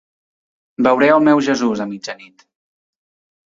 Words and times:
Veuré 0.87 1.11
el 1.17 1.21
meu 1.29 1.43
Jesús 1.49 1.85
a 1.87 1.89
mitjanit. 1.93 2.45